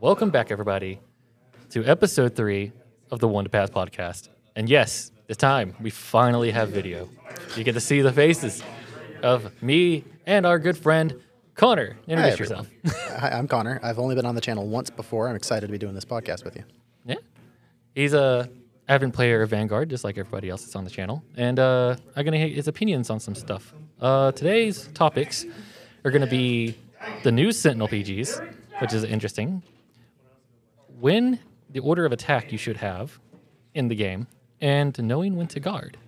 [0.00, 1.00] Welcome back, everybody,
[1.70, 2.72] to episode three
[3.10, 4.28] of the One to Pass podcast.
[4.54, 7.08] And yes, this time we finally have video.
[7.56, 8.62] You get to see the faces
[9.22, 11.20] of me and our good friend
[11.54, 11.96] Connor.
[12.06, 12.70] Introduce Hi, yourself.
[13.18, 13.80] Hi, I'm Connor.
[13.82, 15.28] I've only been on the channel once before.
[15.28, 16.64] I'm excited to be doing this podcast with you.
[17.06, 17.16] yeah,
[17.94, 18.50] he's a
[18.88, 21.24] avid player of Vanguard, just like everybody else that's on the channel.
[21.36, 23.72] And uh, I'm gonna hear his opinions on some stuff.
[24.00, 25.46] Uh, today's topics
[26.04, 26.76] are gonna be
[27.22, 28.46] the new Sentinel PGs,
[28.80, 29.62] which is interesting.
[30.98, 33.20] When the order of attack you should have
[33.74, 34.28] in the game,
[34.62, 35.98] and knowing when to guard.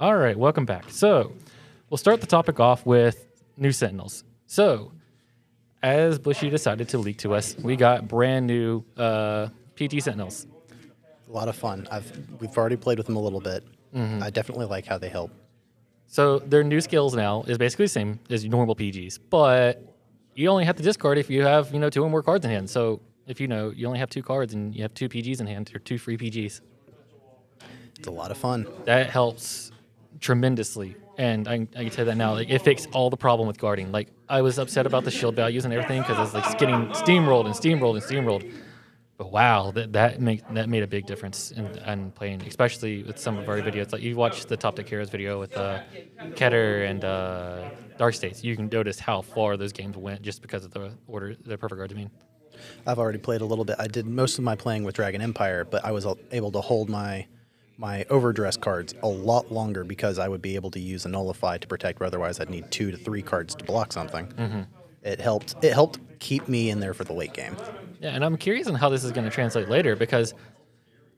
[0.00, 0.86] All right, welcome back.
[0.88, 1.32] So,
[1.90, 4.24] we'll start the topic off with new Sentinels.
[4.46, 4.92] So,
[5.82, 10.46] as Bushy decided to leak to us, we got brand new uh, PG Sentinels.
[11.28, 11.86] A lot of fun.
[11.90, 13.62] I've we've already played with them a little bit.
[13.94, 14.22] Mm-hmm.
[14.22, 15.32] I definitely like how they help.
[16.06, 19.94] So, their new skills now is basically the same as normal PGs, but
[20.34, 22.50] you only have to discard if you have, you know, two or more cards in
[22.50, 22.70] hand.
[22.70, 25.46] So, if you know you only have two cards and you have two PGs in
[25.46, 26.62] hand, or two free PGs,
[27.98, 28.66] It's a lot of fun.
[28.86, 29.70] that helps
[30.20, 30.96] tremendously.
[31.18, 33.58] And I, I can tell you that now, like it fixed all the problem with
[33.58, 33.92] guarding.
[33.92, 37.46] Like I was upset about the shield values and everything because it's like getting steamrolled
[37.46, 38.50] and steamrolled and steamrolled.
[39.18, 43.18] But wow, that that make that made a big difference in, in playing, especially with
[43.18, 43.92] some of our videos.
[43.92, 45.80] Like you watch the Top Deck Heroes video with uh,
[46.36, 47.68] Keter and uh,
[47.98, 51.36] Dark States, you can notice how far those games went just because of the order,
[51.44, 51.92] the perfect guard.
[51.92, 52.10] I mean,
[52.86, 53.76] I've already played a little bit.
[53.78, 56.88] I did most of my playing with Dragon Empire, but I was able to hold
[56.88, 57.26] my
[57.80, 61.56] my overdress cards a lot longer because I would be able to use a nullify
[61.56, 61.98] to protect.
[61.98, 64.26] Where otherwise, I'd need two to three cards to block something.
[64.26, 64.60] Mm-hmm.
[65.02, 65.56] It helped.
[65.62, 67.56] It helped keep me in there for the late game.
[67.98, 70.34] Yeah, and I'm curious on how this is going to translate later because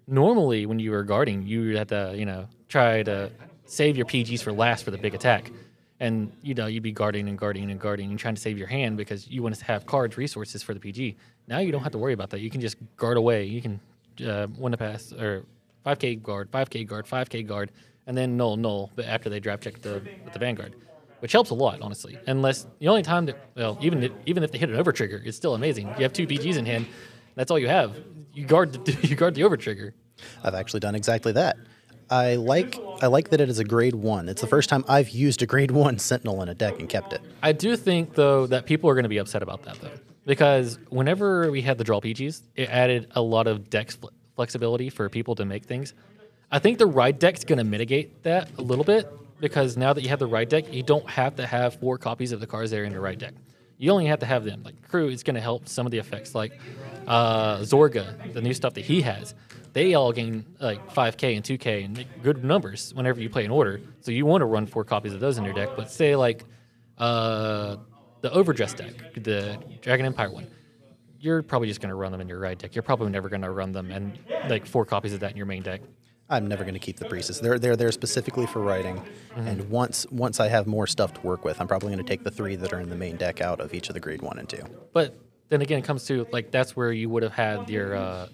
[0.06, 3.30] normally when you were guarding, you had to, you know, try to
[3.64, 5.50] save your PGs for last for the big attack.
[5.98, 8.66] And, you know, you'd be guarding and guarding and guarding and trying to save your
[8.66, 11.16] hand because you want to have cards, resources for the PG.
[11.48, 12.40] Now you don't have to worry about that.
[12.40, 13.44] You can just guard away.
[13.44, 13.80] You can
[14.24, 15.44] uh, win a pass or
[15.84, 17.72] 5k guard, 5k guard, 5k guard,
[18.06, 20.76] and then null, null but after they drive check the, with the Vanguard.
[21.20, 22.18] Which helps a lot, honestly.
[22.26, 25.22] Unless the only time that, well, even if, even if they hit an over trigger,
[25.24, 25.86] it's still amazing.
[25.96, 26.86] You have two PGs in hand,
[27.36, 27.96] that's all you have.
[28.34, 29.94] You guard the, you guard the over trigger.
[30.42, 31.56] I've actually done exactly that.
[32.10, 34.28] I like I like that it is a grade one.
[34.28, 37.14] It's the first time I've used a grade one Sentinel in a deck and kept
[37.14, 37.22] it.
[37.42, 39.90] I do think though that people are going to be upset about that though,
[40.26, 44.90] because whenever we had the draw PGs, it added a lot of deck fl- flexibility
[44.90, 45.94] for people to make things.
[46.50, 49.10] I think the ride deck's going to mitigate that a little bit
[49.40, 52.32] because now that you have the ride deck, you don't have to have four copies
[52.32, 53.34] of the cards that are in your ride deck.
[53.78, 54.62] You only have to have them.
[54.62, 56.60] Like crew, it's going to help some of the effects, like
[57.06, 59.34] uh, Zorga, the new stuff that he has.
[59.72, 63.50] They all gain like 5k and 2k and make good numbers whenever you play in
[63.50, 63.80] order.
[64.00, 65.70] So you want to run four copies of those in your deck.
[65.76, 66.44] But say like
[66.98, 67.76] uh,
[68.20, 70.46] the overdress deck, the Dragon Empire one,
[71.22, 72.74] you're probably just going to run them in your ride deck.
[72.74, 74.18] You're probably never going to run them and
[74.48, 75.80] like four copies of that in your main deck.
[76.28, 77.38] I'm never going to keep the priestess.
[77.38, 79.00] They're they're there specifically for writing.
[79.36, 82.24] And once once I have more stuff to work with, I'm probably going to take
[82.24, 84.38] the three that are in the main deck out of each of the grade one
[84.38, 84.62] and two.
[84.92, 85.16] But
[85.48, 88.28] then again, it comes to like that's where you would have had your uh,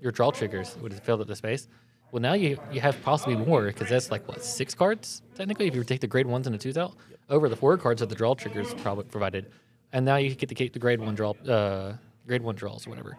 [0.00, 1.66] your draw triggers would have filled up the space.
[2.12, 5.74] Well, now you you have possibly more because that's like what six cards technically if
[5.74, 6.94] you take the grade ones and the twos out
[7.30, 9.50] over the four cards that the draw triggers probably provided,
[9.96, 11.94] and now you get to keep the grade one draw uh,
[12.26, 13.16] grade one draws or whatever.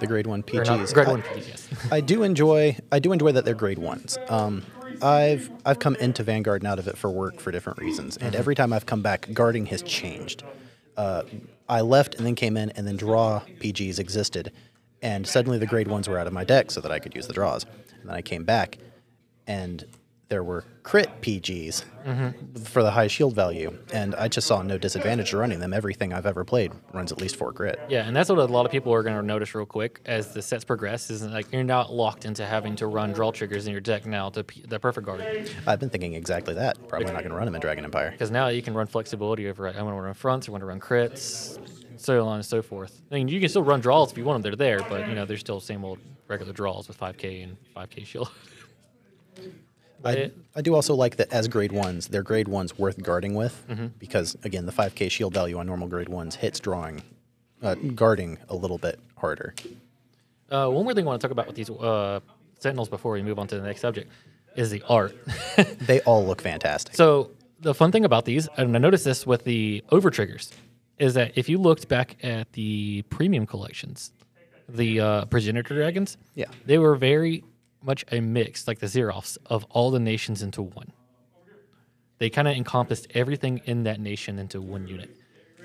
[0.00, 0.92] The grade one Or not- PGs.
[0.94, 1.48] grade I- one PGs.
[1.48, 1.68] Yes.
[1.92, 4.18] I do enjoy I do enjoy that they're grade ones.
[4.28, 4.64] Um,
[5.02, 8.34] I've I've come into Vanguard and out of it for work for different reasons, and
[8.34, 10.42] every time I've come back, guarding has changed.
[10.96, 11.22] Uh,
[11.68, 14.52] I left and then came in, and then draw PGs existed,
[15.02, 17.26] and suddenly the grade ones were out of my deck so that I could use
[17.26, 17.64] the draws.
[18.00, 18.78] And then I came back,
[19.46, 19.84] and
[20.28, 21.84] there were crit PGs
[22.64, 25.72] for the high shield value, and I just saw no disadvantage to running them.
[25.72, 27.78] Everything I've ever played runs at least four crit.
[27.88, 30.32] Yeah, and that's what a lot of people are going to notice real quick as
[30.34, 31.10] the sets progress.
[31.10, 34.28] Is like you're not locked into having to run draw triggers in your deck now
[34.30, 35.48] to p- the perfect guard.
[35.66, 36.76] I've been thinking exactly that.
[36.88, 38.10] Probably not going to run them in Dragon Empire.
[38.10, 39.68] Because now you can run flexibility over.
[39.68, 41.58] I want to run fronts, I want to run crits,
[41.98, 43.00] so on and so forth.
[43.10, 44.50] I mean, you can still run draws if you want them.
[44.50, 48.04] They're there, but you know they're still same old regular draws with 5k and 5k
[48.06, 48.30] shield.
[50.04, 53.64] I, I do also like that as grade ones, they're grade ones worth guarding with
[53.68, 53.86] Mm-hmm.
[53.98, 57.02] because again, the 5k shield value on normal grade ones hits drawing,
[57.62, 59.54] uh, guarding a little bit harder.
[60.50, 62.20] Uh, one more thing I want to talk about with these uh,
[62.58, 64.10] Sentinels before we move on to the next subject
[64.54, 65.14] is the art.
[65.80, 66.94] They all look fantastic.
[66.94, 70.52] so the fun thing about these, and I noticed this with the over triggers,
[70.98, 74.12] is that if you looked back at the premium collections,
[74.68, 76.46] the uh, progenitor dragons, Yeah.
[76.66, 77.44] they were very
[77.86, 80.92] much a mix, like the Zeroths, of all the nations into one.
[82.18, 85.10] They kind of encompassed everything in that nation into one unit.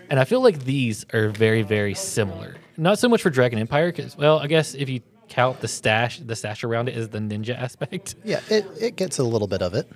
[0.10, 2.56] And I feel like these are very, very similar.
[2.78, 6.20] Not so much for Dragon Empire, because, well, I guess if you count the stash,
[6.20, 8.16] the stash around it is the ninja aspect.
[8.24, 9.90] yeah, it, it gets a little bit of it.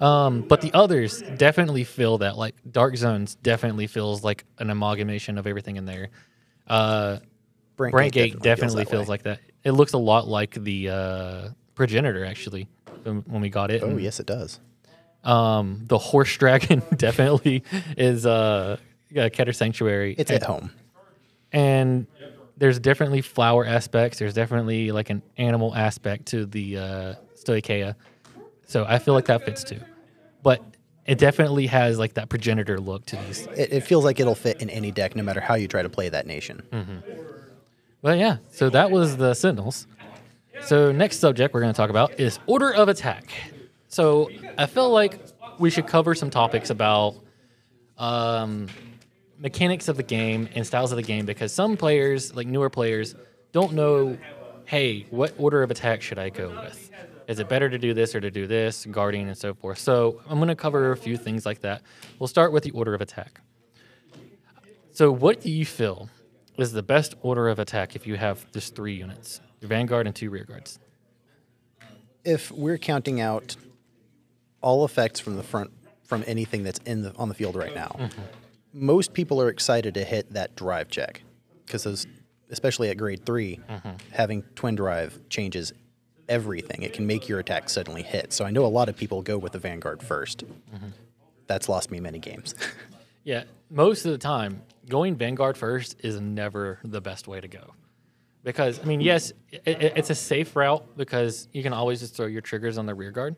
[0.00, 2.36] Um, but the others definitely feel that.
[2.36, 6.10] Like Dark Zones definitely feels like an amalgamation of everything in there.
[6.66, 7.18] Uh,
[7.76, 9.40] Brand Brandt Gate definitely feels, like that.
[9.64, 12.68] It looks a lot like the uh, Progenitor actually
[13.04, 13.82] when we got it.
[13.82, 14.60] Oh And, yes, it does.
[15.24, 17.62] Um, the Horse Dragon definitely
[17.96, 18.76] is uh,
[19.12, 20.14] a Keter Sanctuary.
[20.18, 20.70] It's and, at home.
[21.52, 22.06] and
[22.56, 24.18] there's definitely flower aspects.
[24.18, 27.94] There's definitely like an animal aspect to the uh, Stoicheia.
[28.66, 29.80] So I feel like that fits too.
[30.42, 30.62] But
[31.06, 33.46] it definitely has like that progenitor look to these.
[33.56, 35.88] It, it feels like it'll fit in any deck, no matter how you try to
[35.88, 36.62] play that nation.
[38.02, 38.38] Well, yeah.
[38.50, 39.86] So that was the Sentinels.
[40.62, 43.32] So next subject we're going to talk about is order of attack.
[43.88, 44.28] So
[44.58, 45.20] I feel like
[45.58, 47.16] we should cover some topics about
[47.98, 48.68] um,
[49.38, 53.14] mechanics of the game and styles of the game because some players, like newer players,
[53.52, 54.18] don't know.
[54.64, 56.90] Hey, what order of attack should I go with?
[57.28, 59.78] Is it better to do this or to do this, guarding and so forth?
[59.78, 61.82] So I'm going to cover a few things like that.
[62.18, 63.40] We'll start with the order of attack.
[64.92, 66.10] So, what do you feel
[66.58, 70.14] is the best order of attack if you have just three units, your vanguard and
[70.14, 70.78] two rear guards?
[72.24, 73.56] If we're counting out
[74.60, 75.70] all effects from the front
[76.04, 78.22] from anything that's in the on the field right now, mm-hmm.
[78.72, 81.22] most people are excited to hit that drive check
[81.66, 82.06] because those,
[82.50, 83.90] especially at grade 3 mm-hmm.
[84.12, 85.72] having twin drive changes
[86.28, 86.82] everything.
[86.82, 88.32] It can make your attack suddenly hit.
[88.32, 90.88] So I know a lot of people go with the vanguard 1st mm-hmm.
[91.48, 92.54] That's lost me many games.
[93.24, 97.74] Yeah, most of the time, going vanguard first is never the best way to go.
[98.44, 102.16] Because, I mean, yes, it, it- it's a safe route because you can always just
[102.16, 103.36] throw your triggers on the rear guard.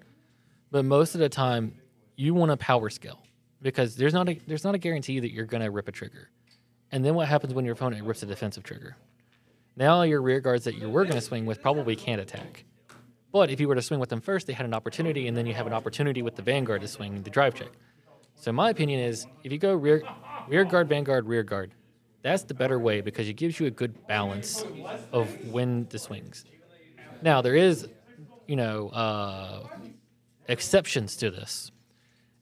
[0.70, 1.74] But most of the time,
[2.16, 3.18] you want a power scale
[3.60, 6.30] because there's not a, there's not a guarantee that you're going to rip a trigger.
[6.90, 8.96] And then what happens when your opponent rips a defensive trigger?
[9.76, 12.64] Now your rear guards that you were going to swing with probably can't attack.
[13.32, 15.44] But if you were to swing with them first, they had an opportunity, and then
[15.44, 17.70] you have an opportunity with the vanguard to swing the drive check.
[18.36, 20.02] So my opinion is, if you go rear,
[20.48, 21.72] rear guard, vanguard, rear guard,
[22.22, 24.64] that's the better way because it gives you a good balance
[25.12, 26.44] of when the swings.
[27.22, 27.86] Now there is,
[28.46, 29.66] you know, uh,
[30.48, 31.70] exceptions to this,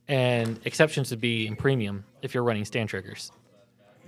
[0.08, 3.32] and exceptions would be in premium if you're running stand triggers.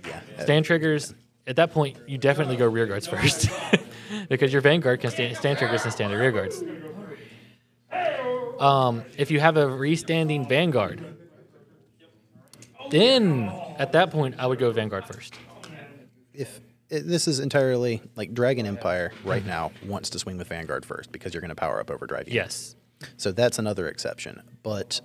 [0.05, 0.21] yeah.
[0.39, 1.13] Stand triggers
[1.47, 3.49] at that point, you definitely go rear guards first
[4.29, 6.63] because your vanguard can stand, stand triggers and stand the rear guards.
[8.59, 11.14] Um, if you have a restanding vanguard,
[12.91, 15.35] then at that point I would go vanguard first.
[16.33, 16.59] if
[16.89, 19.49] it, this is entirely like Dragon Empire right mm-hmm.
[19.49, 22.27] now wants to swing with Vanguard first because you're going to power up overdrive.
[22.27, 22.75] units.
[23.01, 23.09] Yes.
[23.17, 24.41] So that's another exception.
[24.63, 25.01] But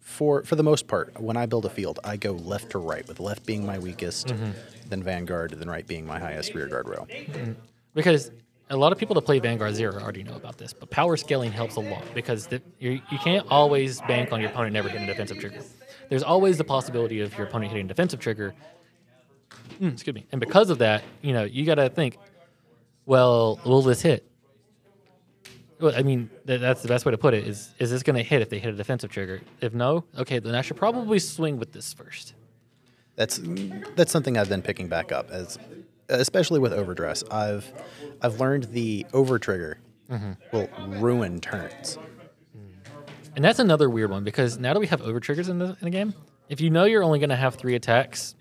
[0.00, 3.06] for for the most part, when I build a field, I go left to right,
[3.08, 4.52] with left being my weakest, mm-hmm.
[4.88, 7.06] then Vanguard, then right being my highest rear guard row.
[7.10, 7.52] Mm-hmm.
[7.94, 8.30] Because
[8.70, 11.52] a lot of people that play Vanguard Zero already know about this, but power scaling
[11.52, 15.04] helps a lot because the, you you can't always bank on your opponent never hitting
[15.04, 15.60] a defensive trigger.
[16.08, 18.54] There's always the possibility of your opponent hitting a defensive trigger.
[19.80, 20.26] Mm, excuse me.
[20.32, 22.18] And because of that, you know, you got to think,
[23.04, 24.30] well, will this hit?
[25.80, 27.46] Well, I mean, th- that's the best way to put it.
[27.46, 29.42] Is is this going to hit if they hit a defensive trigger?
[29.60, 32.34] If no, okay, then I should probably swing with this first.
[33.16, 33.40] That's
[33.94, 35.58] that's something I've been picking back up as,
[36.08, 37.24] especially with overdress.
[37.30, 37.72] I've
[38.22, 39.78] I've learned the over trigger
[40.52, 41.98] will ruin turns.
[43.36, 45.78] And that's another weird one because now that we have over triggers in the, in
[45.82, 46.14] the game,
[46.48, 48.34] if you know you're only going to have three attacks,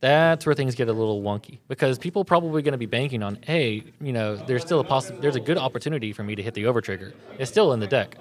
[0.00, 3.38] that's where things get a little wonky because people probably going to be banking on,
[3.42, 6.54] hey, you know, there's still a possi- there's a good opportunity for me to hit
[6.54, 7.12] the over trigger.
[7.38, 8.16] It's still in the deck.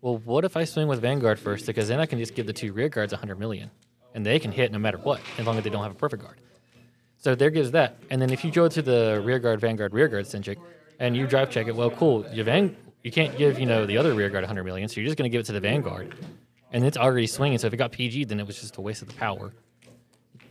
[0.00, 1.66] Well, what if I swing with Vanguard first?
[1.66, 3.70] Because then I can just give the two rear guards 100 million,
[4.14, 6.22] and they can hit no matter what, as long as they don't have a perfect
[6.22, 6.40] guard.
[7.18, 7.98] So there gives that.
[8.08, 10.58] And then if you go to the rear guard, Vanguard, rear guard centric,
[10.98, 12.24] and you drive check it, well, cool.
[12.32, 12.76] You van-
[13.06, 15.30] you can't give you know the other rear guard 100 million, so you're just going
[15.30, 16.12] to give it to the Vanguard,
[16.72, 17.56] and it's already swinging.
[17.56, 19.52] So if it got PG, then it was just a waste of the power.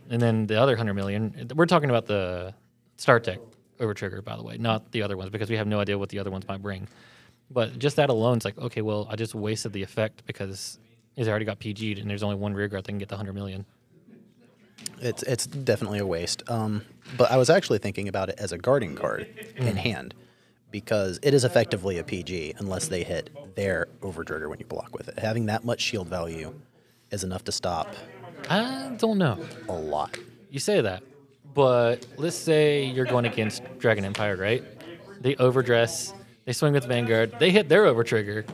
[0.08, 2.54] And then the other 100 million, we're talking about the
[2.96, 3.40] Star Tech
[3.78, 6.08] over trigger, by the way, not the other ones, because we have no idea what
[6.08, 6.88] the other ones might bring.
[7.50, 10.78] But just that alone, it's like, okay, well, I just wasted the effect because
[11.14, 13.34] it's already got PG'd, and there's only one rear guard that can get the 100
[13.34, 13.66] million.
[15.02, 16.42] It's it's definitely a waste.
[16.48, 16.86] Um,
[17.18, 20.14] but I was actually thinking about it as a guarding card in hand,
[20.80, 24.94] because it is effectively a PG unless they hit their over trigger when you block
[24.94, 25.18] with it.
[25.18, 26.52] Having that much shield value
[27.10, 27.88] is enough to stop
[28.50, 29.38] I don't know.
[29.70, 30.18] a lot.
[30.50, 31.02] You say that,
[31.54, 34.62] but let's say you're going against Dragon Empire, right?
[35.22, 36.12] They overdress,
[36.44, 38.44] they swing with Vanguard, they hit their over trigger,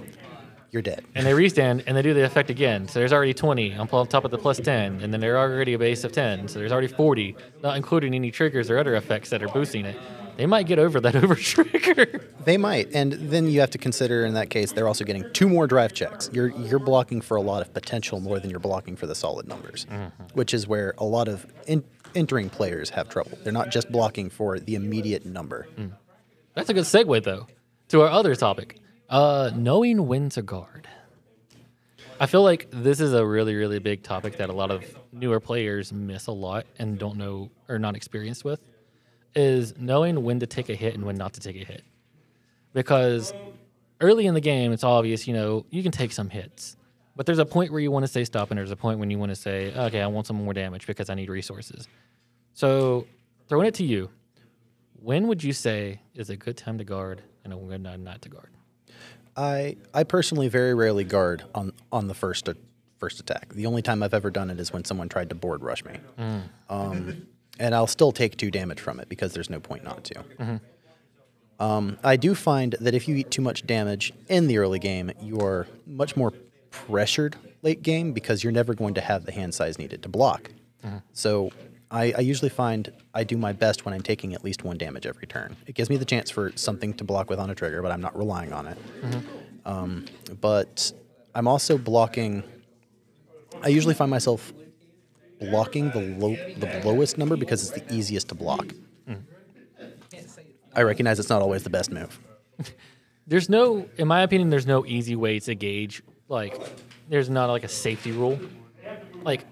[0.71, 1.05] You're dead.
[1.17, 2.87] and they restand, and they do the effect again.
[2.87, 5.73] So there's already 20 on on top of the plus 10, and then they're already
[5.73, 6.47] a base of 10.
[6.47, 9.97] So there's already 40, not including any triggers or other effects that are boosting it.
[10.37, 12.27] They might get over that over trigger.
[12.45, 15.49] They might, and then you have to consider in that case they're also getting two
[15.49, 16.31] more drive checks.
[16.33, 19.47] You're you're blocking for a lot of potential more than you're blocking for the solid
[19.47, 19.87] numbers,
[20.35, 21.85] which is where a lot of in,
[22.15, 23.39] entering players have trouble.
[23.43, 25.67] They're not just blocking for the immediate number.
[26.55, 27.47] That's a good segue, though,
[27.89, 30.89] to our other topic uh, knowing when to guard.
[32.21, 35.41] I feel like this is a really, really big topic that a lot of newer
[35.41, 38.61] players miss a lot and don't know or not experienced with
[39.35, 41.83] is knowing when to take a hit and when not to take a hit.
[42.73, 43.33] Because
[44.01, 46.77] early in the game, it's obvious, you know, you can take some hits.
[47.15, 49.11] But there's a point where you want to say stop, and there's a point when
[49.11, 51.87] you want to say, okay, I want some more damage because I need resources.
[52.55, 53.07] So,
[53.49, 54.09] throwing it to you,
[55.03, 58.23] when would you say is a good time to guard and a good time not
[58.23, 58.49] to guard?
[59.37, 62.49] I I personally very rarely guard on on the first
[62.99, 63.53] first attack.
[63.55, 65.93] The only time I've ever done it is when someone tried to board rush me,
[66.69, 67.27] um,
[67.59, 70.61] and I'll still take two damage from it because there's no point not to.
[71.61, 75.13] Um, I do find that if you eat too much damage in the early game,
[75.21, 76.33] you are much more
[76.71, 80.51] pressured late game because you're never going to have the hand size needed to block.
[81.13, 81.53] So
[81.93, 85.07] I, I usually find I do my best when I'm taking at least one damage
[85.07, 85.55] every turn.
[85.67, 88.01] It gives me the chance for something to block with on a trigger, but I'm
[88.01, 88.79] not relying on it.
[89.65, 90.07] Um,
[90.41, 90.91] but
[91.37, 92.43] I'm also blocking.
[93.63, 94.53] I usually find myself
[95.51, 98.67] blocking the low, the lowest number because it's the easiest to block.
[100.75, 102.19] I recognize it's not always the best move.
[103.27, 106.03] There's no, in my opinion, there's no easy way to gauge.
[106.29, 106.61] Like,
[107.09, 108.41] there's not like a safety rule.
[109.23, 109.45] Like,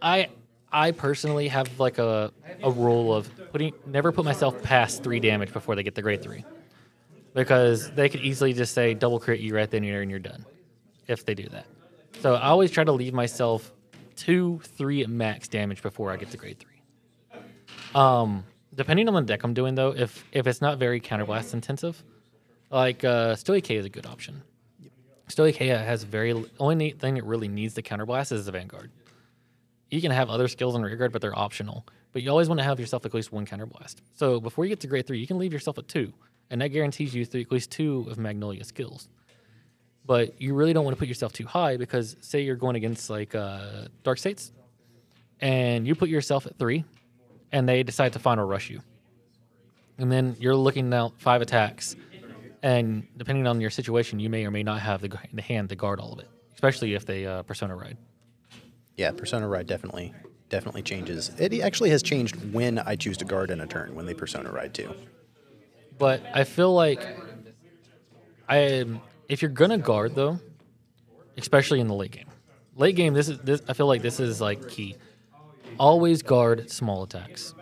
[0.00, 0.28] I,
[0.72, 5.52] I personally have like a a rule of putting never put myself past three damage
[5.52, 6.44] before they get the grade three,
[7.34, 10.44] because they could easily just say double crit you right then and you're done,
[11.06, 11.66] if they do that.
[12.20, 13.72] So I always try to leave myself
[14.18, 16.82] two, three max damage before I get to grade three.
[17.94, 18.44] Um,
[18.74, 22.02] depending on the deck I'm doing though, if if it's not very counterblast intensive,
[22.70, 24.42] like uh, Stoic is a good option.
[25.28, 28.90] Stoic has very only thing it really needs to counterblast is the Vanguard.
[29.90, 31.86] You can have other skills in Rearguard, but they're optional.
[32.12, 33.96] But you always want to have yourself at least one counterblast.
[34.14, 36.12] So before you get to grade three, you can leave yourself at two,
[36.50, 39.08] and that guarantees you at least two of Magnolia skills.
[40.08, 43.10] But you really don't want to put yourself too high because say you're going against
[43.10, 44.52] like uh, Dark States,
[45.40, 46.84] and you put yourself at three,
[47.52, 48.80] and they decide to final rush you,
[49.98, 51.94] and then you're looking out five attacks,
[52.62, 55.76] and depending on your situation, you may or may not have the, the hand to
[55.76, 57.98] guard all of it, especially if they uh, persona ride.
[58.96, 60.14] Yeah, Persona Ride definitely
[60.48, 61.30] definitely changes.
[61.38, 64.50] It actually has changed when I choose to guard in a turn when they Persona
[64.50, 64.92] Ride too.
[65.98, 67.06] But I feel like
[68.48, 68.86] I
[69.28, 70.40] if you're gonna guard though,
[71.36, 72.26] especially in the late game.
[72.76, 74.96] Late game, this is this I feel like this is like key.
[75.78, 77.54] Always guard small attacks.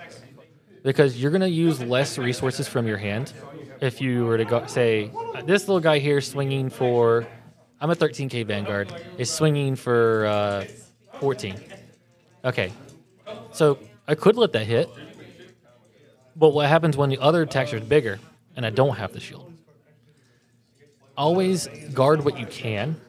[0.82, 3.32] Because you're gonna use less resources from your hand
[3.80, 5.10] if you were to go say
[5.44, 7.26] this little guy here swinging for
[7.80, 10.64] I'm a 13k Vanguard is swinging for uh,
[11.20, 11.60] 14.
[12.44, 12.72] Okay,
[13.52, 14.88] so I could let that hit,
[16.36, 18.18] but what happens when the other attacks are bigger
[18.54, 19.45] and I don't have the shield?
[21.16, 23.00] Always guard what you can,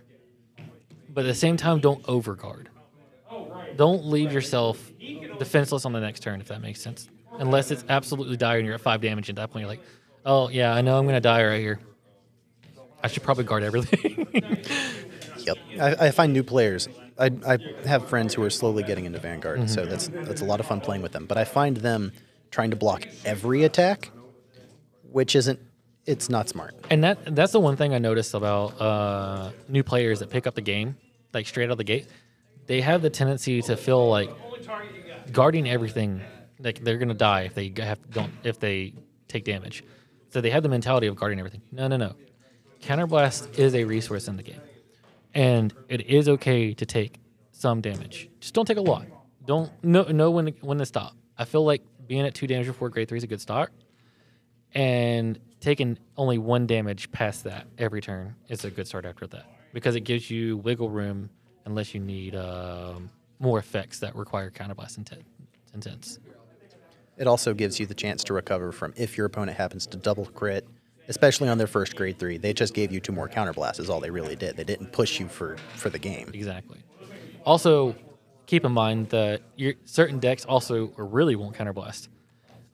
[1.09, 2.67] but at the same time, don't overguard.
[3.75, 4.91] Don't leave yourself
[5.39, 7.09] defenseless on the next turn, if that makes sense.
[7.33, 9.83] Unless it's absolutely dire and you're at five damage, at that point, you're like,
[10.25, 11.79] oh, yeah, I know I'm going to die right here.
[13.03, 14.27] I should probably guard everything.
[15.47, 15.57] Yep.
[15.79, 16.89] I, I find new players.
[17.17, 19.89] I, I have friends who are slowly getting into Vanguard, so mm-hmm.
[19.89, 21.25] that's that's a lot of fun playing with them.
[21.25, 22.11] But I find them
[22.51, 24.11] trying to block every attack,
[25.09, 25.59] which isn't.
[26.07, 26.73] It's not smart.
[26.89, 30.55] And that that's the one thing I noticed about uh, new players that pick up
[30.55, 30.95] the game,
[31.33, 32.07] like straight out of the gate.
[32.65, 34.29] They have the tendency to feel like
[35.33, 36.21] guarding everything,
[36.59, 38.93] like they're gonna die if they have don't if they
[39.27, 39.83] take damage.
[40.29, 41.61] So they have the mentality of guarding everything.
[41.73, 42.15] No, no, no.
[42.81, 44.61] Counterblast is a resource in the game,
[45.33, 47.19] and it is okay to take
[47.51, 48.29] some damage.
[48.39, 49.07] Just don't take a lot.
[49.45, 51.17] Don't know know when to, when to stop.
[51.37, 53.73] I feel like being at two damage before grade three is a good start
[54.77, 59.45] and taking only one damage past that every turn is a good start after that
[59.73, 61.31] because it gives you wiggle room
[61.65, 65.23] unless you need um, more effects that require counterblast intent.
[65.73, 66.19] Intense.
[67.17, 70.27] It also gives you the chance to recover from if your opponent happens to double
[70.27, 70.67] crit,
[71.07, 72.37] especially on their first grade three.
[72.37, 73.79] They just gave you two more counterblasts.
[73.79, 74.55] Is all they really did.
[74.55, 76.29] They didn't push you for for the game.
[76.35, 76.77] Exactly.
[77.43, 77.95] Also,
[78.45, 82.09] keep in mind that your certain decks also really won't counterblast.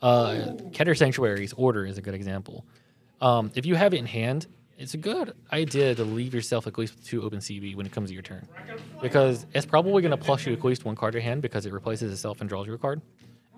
[0.04, 2.66] Uh, Keter Sanctuary's Order is a good example.
[3.22, 6.78] Um, if you have it in hand, it's a good idea to leave yourself at
[6.78, 8.46] least two open CB when it comes to your turn,
[9.02, 11.72] because it's probably going to plus you at least one card to hand because it
[11.72, 13.02] replaces itself and draws you a card,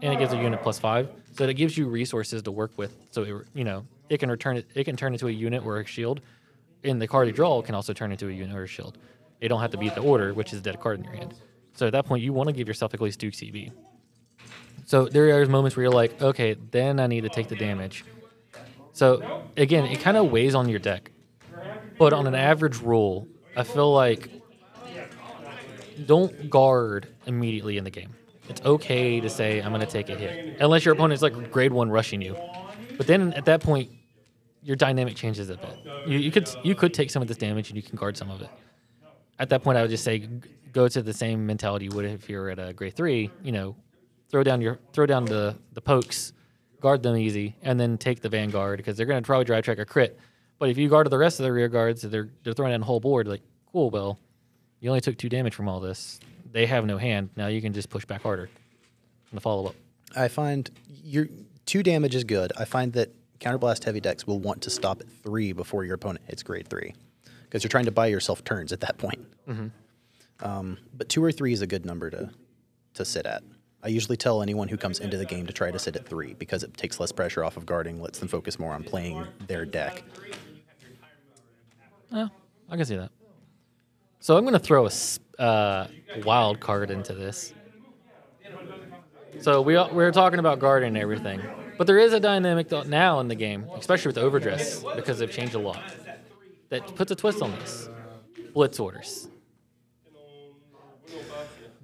[0.04, 2.96] and it gives a unit plus five, so it gives you resources to work with.
[3.10, 5.80] So it, you know it can return it, it can turn into a unit or
[5.80, 6.22] a shield,
[6.84, 9.00] and the card you draw can also turn into a unit or a shield.
[9.40, 11.34] They don't have to beat the order, which is a dead card in your hand.
[11.74, 13.72] So at that point, you want to give yourself at least two CB.
[14.86, 18.06] So there are moments where you're like, okay, then I need to take the damage.
[18.94, 21.12] So again, it kind of weighs on your deck.
[21.98, 23.28] But on an average rule,
[23.58, 24.30] I feel like
[26.06, 28.14] don't guard immediately in the game.
[28.48, 31.74] It's okay to say I'm going to take a hit, unless your opponent's like grade
[31.74, 32.38] one rushing you.
[32.98, 33.90] But then at that point,
[34.62, 35.78] your dynamic changes a bit.
[36.06, 38.30] You, you could you could take some of this damage and you can guard some
[38.30, 38.50] of it.
[39.40, 40.28] At that point, I would just say
[40.72, 43.32] go to the same mentality you would if you're at a grade three.
[43.44, 43.76] You know,
[44.30, 46.34] throw down your throw down the the pokes,
[46.80, 49.80] guard them easy, and then take the vanguard because they're going to probably drive check
[49.80, 50.20] a crit.
[50.58, 52.86] But if you guard the rest of the rear guards, they're they're throwing down the
[52.86, 53.28] whole board.
[53.28, 53.42] Like,
[53.72, 54.20] cool, well,
[54.80, 56.20] you only took two damage from all this.
[56.52, 57.30] They have no hand.
[57.36, 58.50] Now you can just push back harder.
[59.32, 59.76] In the follow up.
[60.16, 60.70] I find
[61.04, 61.28] your
[61.66, 62.54] two damage is good.
[62.58, 66.24] I find that counterblast heavy decks will want to stop at three before your opponent
[66.28, 66.94] hits grade three,
[67.44, 69.26] because you're trying to buy yourself turns at that point.
[70.40, 72.30] Um, but two or three is a good number to
[72.94, 73.44] to sit at.
[73.86, 76.34] I usually tell anyone who comes into the game to try to sit at three
[76.34, 79.64] because it takes less pressure off of guarding, lets them focus more on playing their
[79.64, 80.04] deck.
[82.12, 82.30] Yeah,
[82.68, 83.12] I can see that.
[84.20, 85.88] So I'm going to throw a uh,
[86.24, 87.54] wild card into this.
[89.42, 91.40] So we we're talking about guarding and everything,
[91.78, 95.54] but there is a dynamic now in the game, especially with overdress, because they've changed
[95.54, 95.84] a lot.
[96.70, 97.88] That puts a twist on this.
[98.52, 99.28] Blitz orders.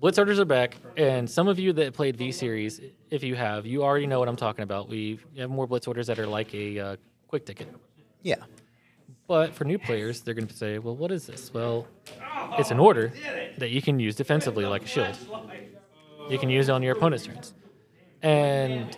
[0.01, 3.68] Blitz orders are back, and some of you that played V Series, if you have,
[3.68, 4.90] you already know what I'm talking about.
[4.90, 6.96] We have more Blitz orders that are like a uh,
[7.27, 7.68] quick ticket.
[8.24, 8.37] Yeah,
[9.27, 11.53] But for new players, they're going to say, well, what is this?
[11.53, 11.85] Well,
[12.57, 13.14] it's an order
[13.59, 15.16] that you can use defensively like a shield.
[16.31, 17.53] You can use it on your opponent's turns.
[18.24, 18.98] And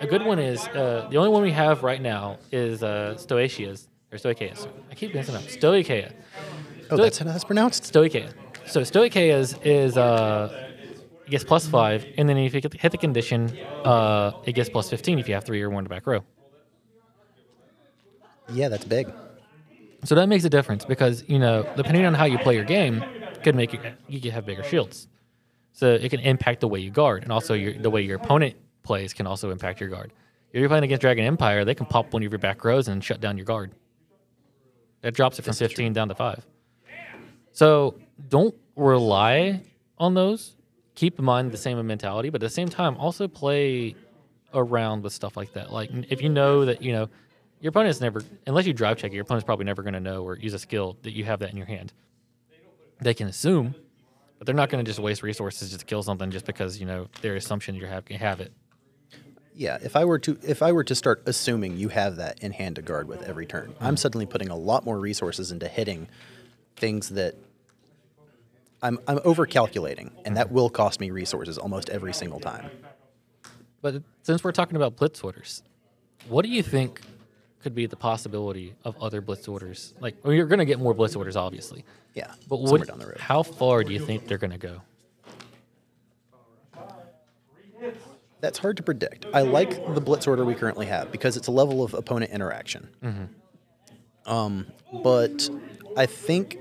[0.00, 4.18] a good one is uh, the only one we have right now is uh, or
[4.18, 4.68] Stoichea's.
[4.88, 5.42] I keep messing up.
[5.42, 6.12] Stoicheia.
[6.90, 7.92] Oh, that's how that's pronounced.
[7.92, 8.32] Stoicheia.
[8.68, 10.68] So Stoicheia's is is uh,
[11.26, 14.90] it gets plus five, and then if you hit the condition, uh, it gets plus
[14.90, 16.22] 15 if you have three or one to back row.
[18.52, 19.12] Yeah, that's big.
[20.04, 23.02] So that makes a difference because you know, depending on how you play your game,
[23.42, 25.08] could make you you have bigger shields.
[25.72, 28.54] So it can impact the way you guard, and also your, the way your opponent
[28.82, 30.12] plays can also impact your guard.
[30.52, 33.02] If you're playing against Dragon Empire, they can pop one of your back rows and
[33.02, 33.72] shut down your guard.
[35.02, 36.44] That drops it from 15 down to five.
[37.52, 37.96] So
[38.28, 39.62] don't rely
[39.98, 40.54] on those.
[40.94, 43.94] Keep in mind the same mentality, but at the same time, also play
[44.54, 45.72] around with stuff like that.
[45.72, 47.08] Like if you know that you know
[47.60, 50.00] your opponent is never, unless you drive check it, your opponent's probably never going to
[50.00, 51.92] know or use a skill that you have that in your hand.
[53.00, 53.74] They can assume,
[54.38, 56.86] but they're not going to just waste resources just to kill something just because you
[56.86, 58.52] know their assumption you have you have it.
[59.54, 62.52] Yeah, if I were to if I were to start assuming you have that in
[62.52, 66.08] hand to guard with every turn, I'm suddenly putting a lot more resources into hitting
[66.76, 67.34] things that
[68.82, 72.70] I'm I'm over calculating, and that will cost me resources almost every single time.
[73.82, 75.62] But since we're talking about blitz orders,
[76.28, 77.00] what do you think
[77.62, 79.94] could be the possibility of other blitz orders?
[80.00, 81.84] Like, well, you're going to get more blitz orders, obviously.
[82.14, 83.18] Yeah, But what, down the road.
[83.18, 84.80] how far do you think they're going to go?
[88.40, 89.26] That's hard to predict.
[89.34, 92.88] I like the blitz order we currently have because it's a level of opponent interaction.
[94.26, 94.66] Um,
[95.02, 95.48] but
[95.96, 96.58] I think,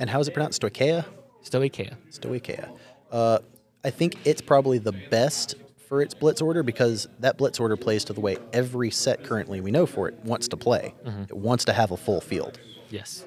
[0.00, 0.60] and how is it pronounced?
[0.60, 1.04] Stoicheia?
[1.44, 1.96] Stoicheia.
[2.10, 2.76] Stoicheia.
[3.12, 3.38] Uh,
[3.84, 5.54] I think it's probably the best
[5.88, 9.60] for its blitz order because that blitz order plays to the way every set currently
[9.60, 10.94] we know for it wants to play.
[11.28, 12.58] It wants to have a full field.
[12.90, 13.24] Yes.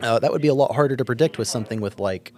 [0.00, 2.32] Uh, that would be a lot harder to predict with something with like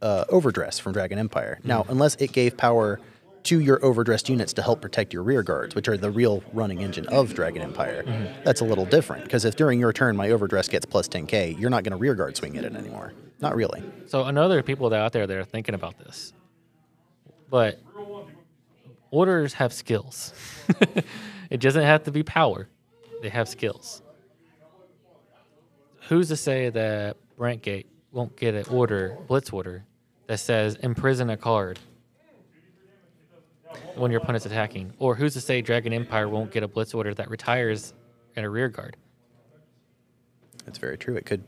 [0.00, 1.60] uh, overdress from Dragon Empire.
[1.62, 3.00] Now, unless it gave power
[3.44, 6.80] to your overdressed units to help protect your rear guards, which are the real running
[6.82, 8.42] engine of Dragon Empire, mm-hmm.
[8.44, 9.24] that's a little different.
[9.24, 12.14] Because if during your turn my overdress gets plus 10k, you're not going to rear
[12.14, 13.12] guard swing at it anymore.
[13.40, 13.82] Not really.
[14.06, 16.32] So I know there are people out there that are thinking about this,
[17.50, 17.80] but
[19.10, 20.32] orders have skills.
[21.50, 22.68] it doesn't have to be power;
[23.20, 24.02] they have skills.
[26.08, 29.84] Who's to say that Brandt Gate won't get an order, blitz order,
[30.26, 31.78] that says imprison a card,
[33.96, 34.92] when your opponent's attacking.
[34.98, 37.92] Or who's to say Dragon Empire won't get a blitz order that retires
[38.36, 38.96] in a rear guard?
[40.64, 41.16] That's very true.
[41.16, 41.42] It could,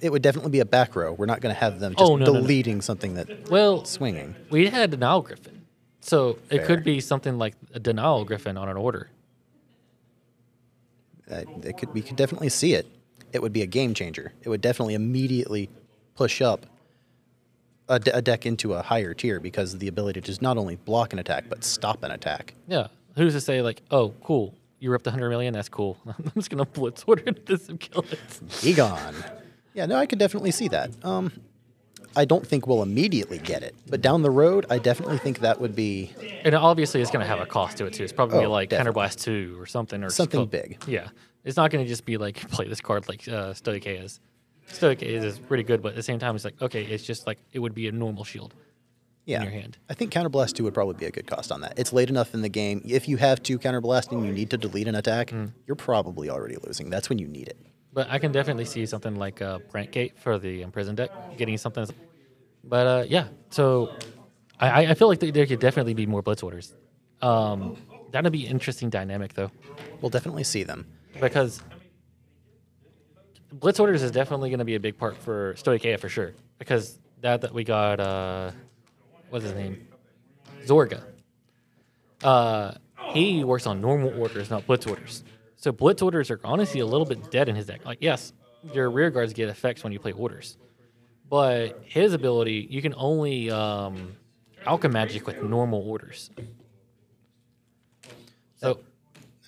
[0.00, 1.12] it would definitely be a back row.
[1.12, 2.40] We're not going to have them just Oh, no, no, no.
[2.40, 4.34] deleting something that Well, swinging.
[4.50, 5.62] we had a Denial Griffin.
[6.00, 9.08] So it could be something like a Denial Griffin on an order.
[11.30, 12.86] Uh, it could, we could definitely see it.
[13.32, 14.32] It would be a game changer.
[14.42, 15.68] It would definitely immediately
[16.14, 16.66] push up
[17.88, 20.58] a, de- a deck into a higher tier because of the ability to just not
[20.58, 22.54] only block an attack but stop an attack.
[22.68, 22.88] Yeah.
[23.16, 24.54] Who's to say, like, oh, cool.
[24.78, 25.54] You ripped 100 million?
[25.54, 25.96] That's cool.
[26.06, 28.18] I'm just going to blitz order this and kill it.
[28.62, 29.14] Egon.
[29.74, 30.90] Yeah, no, I could definitely see that.
[31.02, 31.32] Um,
[32.14, 35.60] I don't think we'll immediately get it, but down the road, I definitely think that
[35.60, 36.12] would be
[36.44, 38.04] And obviously, it's going to have a cost to it, too.
[38.04, 39.00] It's probably Oh, like definitely.
[39.02, 40.02] Counterblast 2 or something.
[40.02, 40.82] or Something big.
[40.86, 41.08] Yeah.
[41.44, 44.08] It's not going to just be like, play this card like uh, Stoic A
[44.68, 44.76] is.
[44.76, 47.26] Stoic A is pretty good, but at the same time, it's like, okay, it's just
[47.26, 48.54] like it would be a normal shield.
[49.24, 49.42] yeah.
[49.42, 49.76] your hand.
[49.90, 51.74] I think Counterblast 2 would probably be a good cost on that.
[51.78, 52.80] It's late enough in the game.
[52.84, 55.52] If you have two Counterblast and you need to delete an attack, Mm.
[55.66, 56.90] you're probably already losing.
[56.90, 57.58] That's when you need it.
[57.92, 61.56] But I can definitely see something like uh, Brandt Gate for the Imprisoned deck, getting
[61.58, 61.86] something.
[62.62, 63.94] But uh, yeah, so
[64.60, 66.74] I, I- feel like there there could definitely be more Blitz orders.
[67.22, 67.76] Um,
[68.12, 69.50] that'd be interesting dynamic though,
[70.02, 70.86] We'll definitely see them.
[71.20, 71.62] because
[73.60, 76.32] Blitz orders is definitely going to be a big part for Stoic A for sure.
[76.58, 78.50] Because that that we got, uh,
[79.30, 79.86] what's his name,
[80.64, 81.02] Zorga.
[82.22, 82.72] Uh,
[83.12, 85.24] he works on normal orders, not blitz orders.
[85.56, 87.84] So blitz orders are honestly a little bit dead in his deck.
[87.84, 88.32] Like, yes,
[88.74, 90.58] your rear guards get effects when you play orders,
[91.30, 94.16] but his ability you can only um,
[94.66, 96.30] alchemy magic with normal orders.
[98.56, 98.80] So,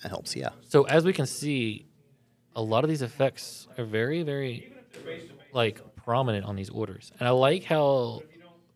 [0.03, 0.49] That helps, yeah.
[0.67, 1.85] so as we can see,
[2.59, 4.73] a lot of these effects are very, very
[5.53, 8.21] like prominent on these orders, and I like how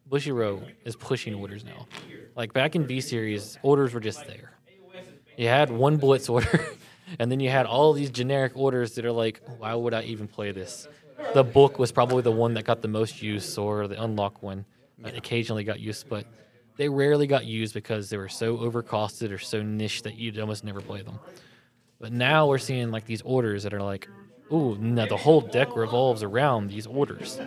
[0.10, 1.86] Bushiroad is pushing orders now.
[2.34, 4.54] Like back in V series, orders were just there.
[5.38, 6.66] You had one blitz order,
[7.20, 10.30] and then you had all these generic orders that are like, why would I even
[10.30, 10.88] play this?
[11.34, 14.64] The book was probably the one that got the most use, or the unlock one
[15.00, 16.26] that occasionally got used, but
[16.78, 20.64] they rarely got used because they were so overcosted or so niche that you'd almost
[20.64, 21.20] never play them.
[22.04, 24.10] But now we're seeing like these orders that are like,
[24.52, 27.40] ooh, now the whole deck revolves around these orders,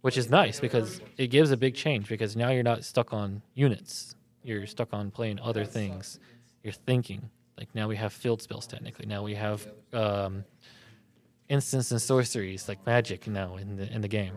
[0.00, 3.42] which is nice because it gives a big change because now you're not stuck on
[3.54, 4.16] units.
[4.42, 6.18] You're stuck on playing other things.
[6.64, 7.30] You're thinking.
[7.56, 9.06] Like now we have field spells technically.
[9.06, 10.44] Now we have um,
[11.48, 14.36] instants and sorceries like magic now in the in the game,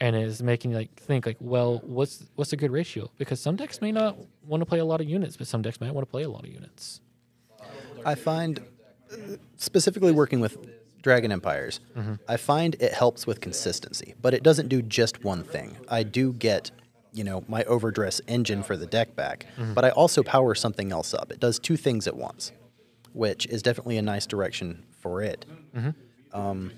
[0.00, 3.08] and it's making you like think like, well, what's what's a good ratio?
[3.18, 5.80] Because some decks may not want to play a lot of units, but some decks
[5.80, 7.00] might want to play a lot of units.
[8.04, 8.60] I find,
[9.56, 10.56] specifically working with
[11.02, 12.14] Dragon Empires, mm-hmm.
[12.28, 15.76] I find it helps with consistency, but it doesn't do just one thing.
[15.88, 16.70] I do get,
[17.12, 19.74] you know, my overdress engine for the deck back, mm-hmm.
[19.74, 21.30] but I also power something else up.
[21.30, 22.52] It does two things at once,
[23.12, 25.44] which is definitely a nice direction for it.
[25.76, 25.90] Mm-hmm.
[26.38, 26.72] Um,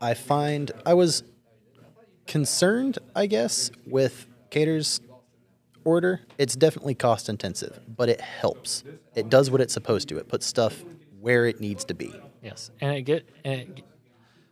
[0.00, 1.22] I find I was
[2.26, 5.00] concerned, I guess, with Keter's
[5.84, 6.20] order.
[6.38, 8.84] It's definitely cost intensive, but it helps.
[9.14, 10.18] It does what it's supposed to.
[10.18, 10.84] It puts stuff
[11.20, 12.14] where it needs to be.
[12.42, 13.84] Yes, and it get and it,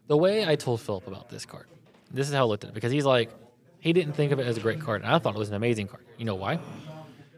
[0.06, 1.66] the way I told Philip about this card.
[2.10, 3.30] This is how I looked at it because he's like,
[3.78, 5.54] he didn't think of it as a great card, and I thought it was an
[5.54, 6.04] amazing card.
[6.18, 6.58] You know why?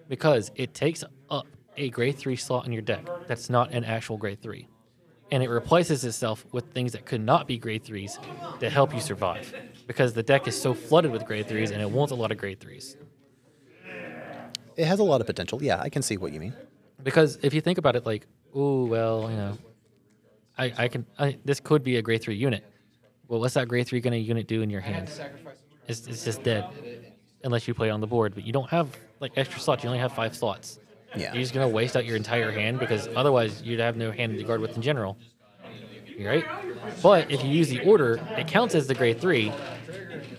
[0.09, 4.17] Because it takes up a grade three slot in your deck that's not an actual
[4.17, 4.69] grade three,
[5.31, 8.19] and it replaces itself with things that could not be grade threes
[8.61, 9.55] that help you survive.
[9.87, 12.39] Because the deck is so flooded with grade threes, and it wants a lot of
[12.39, 12.97] grade threes.
[14.77, 15.63] It has a lot of potential.
[15.63, 16.55] Yeah, I can see what you mean.
[17.03, 19.59] Because if you think about it, like, oh well, you know,
[20.57, 22.65] I, I can I, this could be a grade three unit.
[23.29, 25.11] Well, what's that grade three gonna unit do in your hand?
[25.89, 26.65] It's, it's just dead,
[27.43, 28.35] unless you play on the board.
[28.35, 29.83] But you don't have like extra slots.
[29.83, 30.79] You only have five slots.
[31.17, 31.33] Yeah.
[31.33, 34.45] You're just gonna waste out your entire hand because otherwise you'd have no hand to
[34.45, 35.19] guard with in general.
[36.21, 36.45] Right?
[37.03, 39.53] But if you use the order, it counts as the grade three.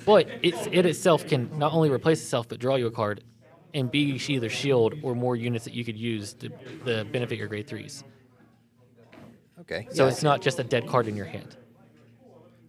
[0.06, 3.24] But it's, it itself can not only replace itself but draw you a card,
[3.73, 6.49] and be either shield or more units that you could use to,
[6.86, 8.03] to benefit your grade threes.
[9.62, 9.88] Okay.
[9.91, 11.55] So yeah, it's not just a dead card in your hand.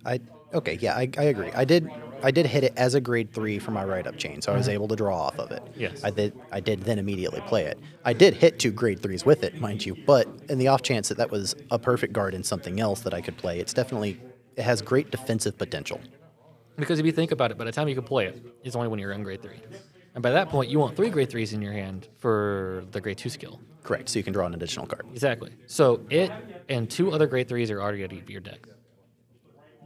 [0.05, 0.21] I
[0.53, 0.79] okay.
[0.81, 1.51] Yeah, I, I agree.
[1.53, 1.91] I did
[2.23, 4.57] I did hit it as a grade three for my write up chain, so I
[4.57, 4.75] was mm-hmm.
[4.75, 5.63] able to draw off of it.
[5.77, 6.05] Yes.
[6.05, 6.39] I did.
[6.53, 7.79] I did then immediately play it.
[8.05, 11.09] I did hit two grade threes with it, mind you, but in the off chance
[11.09, 14.21] that that was a perfect guard in something else that I could play, it's definitely
[14.57, 16.01] it has great defensive potential.
[16.77, 18.89] Because if you think about it, by the time you can play it, it's only
[18.89, 19.61] when you're in grade three.
[20.15, 23.19] And by that point, you want three grade threes in your hand for the grade
[23.19, 23.61] two skill.
[23.83, 24.09] Correct.
[24.09, 25.07] So you can draw an additional card.
[25.13, 25.51] Exactly.
[25.67, 26.31] So it
[26.69, 28.67] and two other grade threes are already going to your deck.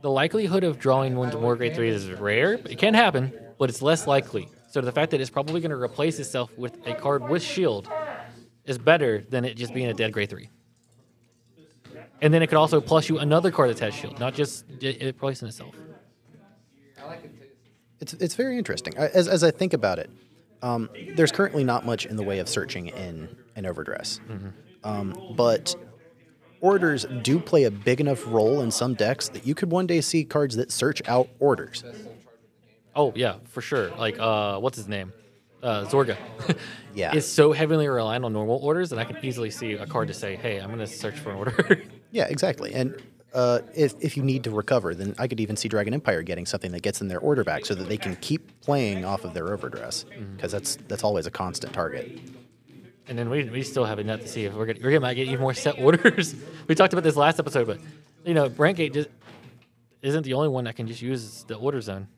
[0.02, 2.58] The likelihood of drawing one to more grade threes is rare.
[2.58, 5.70] But it can happen, but it's less likely So the fact that it's probably going
[5.70, 7.88] to replace itself with a card with shield
[8.64, 10.50] is better than it just being a dead grade three.
[12.20, 15.00] And then it could also plus you another card that has shield, not just it
[15.00, 15.74] it replacing itself.
[18.00, 18.96] It's it's very interesting.
[18.96, 20.10] As as I think about it,
[20.62, 24.20] um, there's currently not much in the way of searching in in Overdress,
[24.84, 25.74] um, but
[26.60, 30.00] orders do play a big enough role in some decks that you could one day
[30.00, 31.84] see cards that search out orders.
[32.94, 33.90] Oh yeah, for sure.
[33.96, 35.12] Like uh, what's his name?
[35.62, 36.16] Uh, Zorga.
[36.94, 37.12] Yeah.
[37.14, 40.14] It's so heavily reliant on normal orders that I can easily see a card to
[40.14, 42.72] say, "Hey, I'm going to search for an order." Yeah, exactly.
[42.74, 43.00] And
[43.34, 46.46] uh, if if you need to recover, then I could even see Dragon Empire getting
[46.46, 49.34] something that gets in their order back, so that they can keep playing off of
[49.34, 50.04] their Overdress,
[50.36, 52.20] because that's that's always a constant target.
[53.06, 55.14] and then we, we still have enough to see if we're going we're gonna might
[55.14, 56.34] get even more set orders.
[56.68, 57.78] we talked about this last episode, but
[58.24, 59.08] you know, Brandt Gate just
[60.02, 62.08] isn't the only one that can just use the order zone.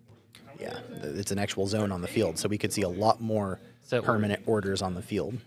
[0.59, 3.59] Yeah, it's an actual zone on the field, so we could see a lot more
[3.83, 4.07] Set order.
[4.13, 5.39] permanent orders on the field.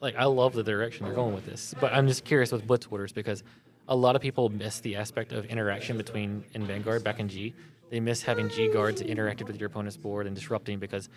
[0.00, 2.86] like I love the direction they're going with this, but I'm just curious with blitz
[2.90, 3.42] orders because
[3.90, 7.52] a lot of people miss the aspect of interaction between in Vanguard back in G.
[7.90, 11.08] They miss having G guards interacted with your opponent's board and disrupting because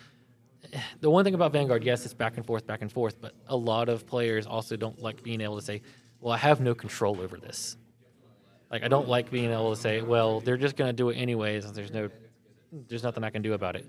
[0.72, 3.32] eh, the one thing about Vanguard, yes, it's back and forth, back and forth, but
[3.46, 5.82] a lot of players also don't like being able to say,
[6.20, 7.76] "Well, I have no control over this."
[8.72, 11.14] Like I don't like being able to say, "Well, they're just going to do it
[11.14, 12.10] anyways." There's no,
[12.88, 13.86] there's nothing I can do about it.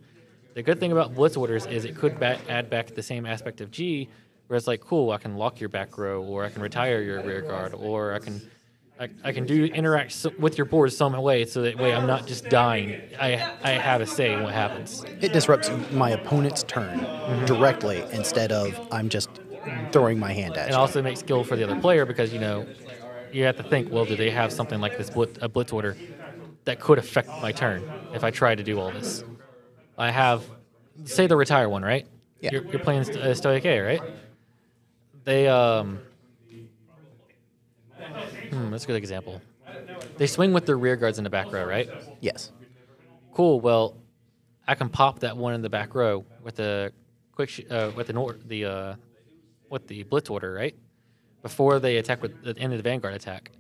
[0.53, 3.61] The good thing about blitz orders is it could ba- add back the same aspect
[3.61, 4.07] of G,
[4.45, 7.23] where it's like, cool, I can lock your back row, or I can retire your
[7.23, 8.41] rear guard, or I can,
[8.97, 12.07] I, I can do interact s with your board some way, so that way I'm
[12.07, 13.01] not just dying.
[13.19, 15.03] I I have a say in what happens.
[15.19, 16.99] It disrupts my opponent's turn
[17.45, 19.29] directly instead of I'm just
[19.91, 20.79] throwing my hand at And you.
[20.79, 22.65] also makes skill for the other player because you know,
[23.33, 25.97] you have to think, well, do they have something like this blitz, a blitz order
[26.63, 29.23] that could affect my turn if I try to do all this?
[29.97, 30.43] I have,
[31.03, 32.05] say the retire one, right?
[32.39, 32.51] Yeah.
[32.53, 34.01] You're, you're playing uh, Stoic A, right?
[35.25, 35.99] They um.
[38.55, 39.41] Hmm, that's a good example.
[40.17, 41.89] They swing with their rear guards in the back row, right?
[42.21, 42.51] yes.
[43.33, 43.59] Cool.
[43.59, 43.97] Well,
[44.67, 46.93] I can pop that one in the back row with the
[47.33, 48.95] quick sh- uh, with the nor- the uh,
[49.69, 50.75] with the blitz order, right?
[51.41, 53.51] Before they attack with the end of the vanguard attack.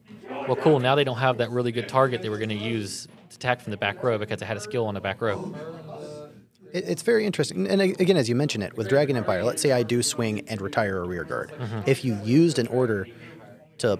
[0.47, 0.79] Well, cool.
[0.79, 3.59] Now they don't have that really good target they were going to use to attack
[3.61, 5.53] from the back row because it had a skill on the back row.
[6.71, 7.67] It, it's very interesting.
[7.67, 10.61] And again, as you mentioned it, with Dragon Empire, let's say I do swing and
[10.61, 11.51] retire a rear guard.
[11.85, 13.07] If you used an order
[13.79, 13.99] to,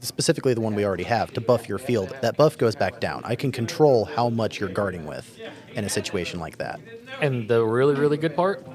[0.00, 3.22] specifically the one we already have, to buff your field, that buff goes back down.
[3.24, 5.38] I can control how much you're guarding with
[5.74, 6.80] in a situation like that.
[7.20, 8.66] And the really really good part,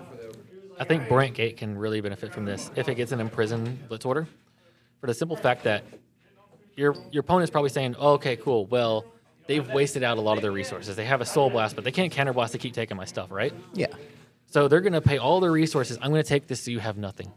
[0.80, 4.06] I think Brandt Gate can really benefit from this if it gets an imprison blitz
[4.06, 4.28] order,
[5.00, 5.84] for the simple fact that
[6.76, 8.66] your your opponent's probably saying, oh, "Okay, cool.
[8.66, 9.06] Well,
[9.48, 10.96] they've wasted out a lot of their resources.
[10.96, 13.32] They have a soul blast, but they can't counter blast to keep taking my stuff,
[13.32, 13.88] right?" Yeah.
[14.48, 15.98] So they're going to pay all their resources.
[16.02, 17.32] I'm going to take this so you have nothing.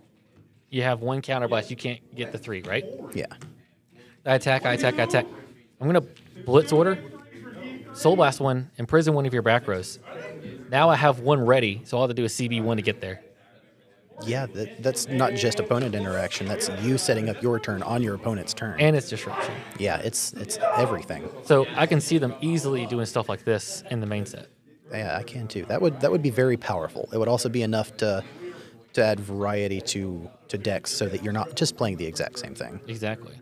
[0.69, 1.71] You have one counter blast.
[1.71, 2.85] You can't get the three, right?
[3.15, 3.27] Yeah.
[4.27, 5.27] I attack, I attack, I attack.
[5.81, 6.99] I'm going to blitz order,
[7.93, 9.99] soul blast one, imprison one of your back rows.
[10.71, 12.83] Now I have one ready, so all I have to do is CB one to
[12.83, 13.23] get there.
[14.25, 16.47] Yeah, that, that's not just opponent interaction.
[16.47, 18.81] That's you setting up your turn on your opponent's turn.
[18.81, 19.53] And it's disruption.
[19.79, 21.29] yeah, it's it's everything.
[21.45, 24.47] So I can see them easily doing stuff like this in the main set.
[24.91, 25.65] Yeah, I can too.
[25.65, 27.09] That would that would be very powerful.
[27.13, 28.23] It would also be enough to
[28.93, 32.55] to add variety to to decks so that you're not just playing the exact same
[32.55, 32.81] thing.
[32.87, 33.35] Exactly.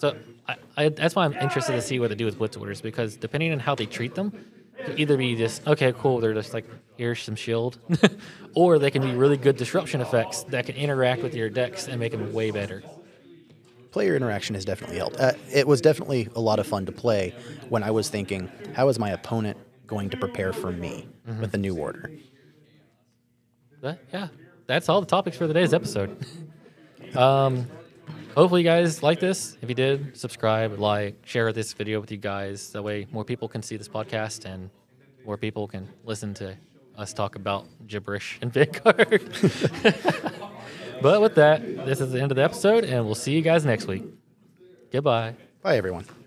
[0.00, 0.16] So
[0.48, 3.16] I, I, that's why I'm interested to see what they do with blitz orders because
[3.16, 4.32] depending on how they treat them,
[4.78, 6.64] it could either be just okay, cool, they're just like
[6.96, 7.78] here's some shield,
[8.54, 12.00] or they can be really good disruption effects that can interact with your decks and
[12.00, 12.82] make them way better.
[13.90, 15.20] Player interaction has definitely helped.
[15.20, 17.34] Uh, it was definitely a lot of fun to play
[17.68, 21.08] when I was thinking, how is my opponent going to prepare for me
[21.40, 22.10] with the new order?
[23.82, 24.28] But yeah,
[24.66, 26.24] that's all the topics for today's episode.
[27.16, 27.66] um,
[28.34, 29.56] hopefully, you guys like this.
[29.62, 32.70] If you did, subscribe, like, share this video with you guys.
[32.70, 34.70] That way, more people can see this podcast and
[35.24, 36.56] more people can listen to
[36.96, 39.22] us talk about gibberish and Vanguard.
[41.02, 43.64] but with that, this is the end of the episode, and we'll see you guys
[43.64, 44.04] next week.
[44.92, 45.34] Goodbye.
[45.62, 46.19] Bye, everyone.